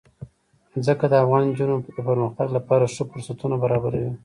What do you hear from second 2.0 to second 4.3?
پرمختګ لپاره ښه فرصتونه برابروي.